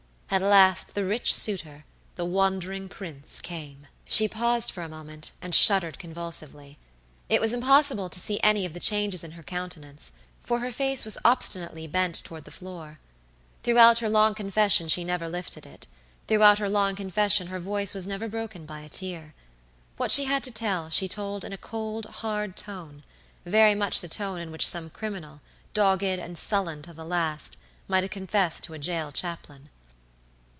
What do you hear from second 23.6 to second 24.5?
much the tone in